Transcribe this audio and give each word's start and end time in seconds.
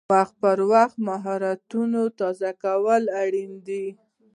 وخت 0.13 0.33
پر 0.41 0.59
وخت 0.71 0.95
مهارتونه 1.09 1.99
تازه 2.19 2.51
کول 2.63 3.03
اړین 3.23 3.51
دي. 3.67 3.85